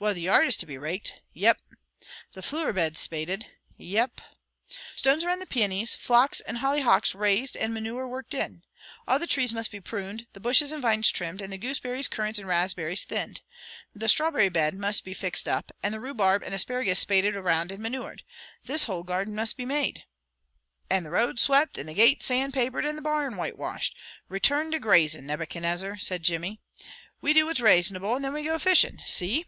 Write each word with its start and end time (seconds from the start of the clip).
"Well, 0.00 0.12
the 0.12 0.20
yard 0.20 0.46
is 0.48 0.58
to 0.58 0.66
be 0.66 0.76
raked." 0.76 1.22
"Yep." 1.32 1.60
"The 2.34 2.42
flooer 2.42 2.74
beds 2.74 3.00
spaded." 3.00 3.46
"Yep." 3.78 4.20
"Stones 4.94 5.24
around 5.24 5.38
the 5.38 5.46
peonies, 5.46 5.94
phlox, 5.94 6.42
and 6.42 6.58
hollyhocks 6.58 7.14
raised 7.14 7.56
and 7.56 7.72
manure 7.72 8.06
worked 8.06 8.34
in. 8.34 8.64
All 9.08 9.18
the 9.18 9.26
trees 9.28 9.54
must 9.54 9.70
be 9.70 9.80
pruned, 9.80 10.26
the 10.34 10.40
bushes 10.40 10.72
and 10.72 10.82
vines 10.82 11.10
trimmed, 11.10 11.40
and 11.40 11.50
the 11.50 11.56
gooseberries, 11.56 12.06
currants, 12.08 12.38
and 12.38 12.46
raspberries 12.46 13.04
thinned. 13.04 13.40
The 13.94 14.10
strawberry 14.10 14.50
bed 14.50 14.74
must 14.74 15.04
be 15.06 15.14
fixed 15.14 15.48
up, 15.48 15.72
and 15.82 15.94
the 15.94 16.00
rhubarb 16.00 16.42
and 16.42 16.52
asparagus 16.52 17.00
spaded 17.00 17.34
around 17.34 17.72
and 17.72 17.82
manured. 17.82 18.24
This 18.66 18.84
whole 18.84 19.04
garden 19.04 19.34
must 19.34 19.56
be 19.56 19.64
made" 19.64 20.04
"And 20.90 21.06
the 21.06 21.12
road 21.12 21.38
swept, 21.40 21.78
and 21.78 21.88
the 21.88 21.94
gate 21.94 22.20
sandpapered, 22.22 22.84
and 22.84 22.98
the 22.98 23.02
barn 23.02 23.38
whitewashed! 23.38 23.96
Return 24.28 24.70
to 24.72 24.78
grazing, 24.78 25.24
Nebuchadnezzar," 25.24 25.98
said 25.98 26.22
Jimmy. 26.22 26.60
"We 27.22 27.32
do 27.32 27.46
what's 27.46 27.58
raisonable, 27.60 28.14
and 28.14 28.22
then 28.22 28.34
we 28.34 28.42
go 28.42 28.58
fishin'. 28.58 29.00
See?" 29.06 29.46